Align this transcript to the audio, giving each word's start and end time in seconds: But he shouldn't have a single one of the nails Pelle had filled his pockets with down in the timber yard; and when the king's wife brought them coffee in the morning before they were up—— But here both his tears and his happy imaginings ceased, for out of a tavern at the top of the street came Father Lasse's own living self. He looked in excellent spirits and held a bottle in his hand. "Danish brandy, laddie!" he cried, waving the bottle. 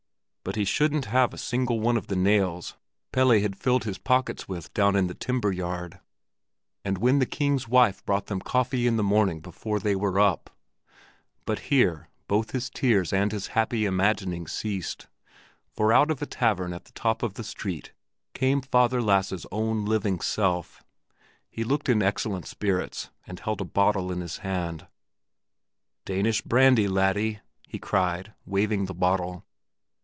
But 0.43 0.55
he 0.55 0.65
shouldn't 0.65 1.05
have 1.05 1.35
a 1.35 1.37
single 1.37 1.79
one 1.79 1.97
of 1.97 2.07
the 2.07 2.15
nails 2.15 2.75
Pelle 3.11 3.29
had 3.29 3.55
filled 3.59 3.83
his 3.83 3.99
pockets 3.99 4.47
with 4.49 4.73
down 4.73 4.95
in 4.95 5.05
the 5.05 5.13
timber 5.13 5.51
yard; 5.51 5.99
and 6.83 6.97
when 6.97 7.19
the 7.19 7.27
king's 7.27 7.67
wife 7.67 8.03
brought 8.07 8.25
them 8.25 8.41
coffee 8.41 8.87
in 8.87 8.97
the 8.97 9.03
morning 9.03 9.39
before 9.41 9.79
they 9.79 9.95
were 9.95 10.19
up—— 10.19 10.49
But 11.45 11.59
here 11.69 12.09
both 12.27 12.51
his 12.51 12.71
tears 12.71 13.13
and 13.13 13.31
his 13.31 13.47
happy 13.53 13.85
imaginings 13.85 14.51
ceased, 14.51 15.05
for 15.69 15.93
out 15.93 16.09
of 16.09 16.23
a 16.23 16.25
tavern 16.25 16.73
at 16.73 16.85
the 16.85 16.93
top 16.93 17.21
of 17.21 17.35
the 17.35 17.43
street 17.43 17.93
came 18.33 18.61
Father 18.61 18.99
Lasse's 18.99 19.45
own 19.51 19.85
living 19.85 20.19
self. 20.21 20.83
He 21.51 21.63
looked 21.63 21.87
in 21.87 22.01
excellent 22.01 22.47
spirits 22.47 23.11
and 23.27 23.39
held 23.39 23.61
a 23.61 23.63
bottle 23.63 24.11
in 24.11 24.21
his 24.21 24.37
hand. 24.37 24.87
"Danish 26.03 26.41
brandy, 26.41 26.87
laddie!" 26.87 27.41
he 27.67 27.77
cried, 27.77 28.33
waving 28.47 28.85
the 28.85 28.95
bottle. 28.95 29.45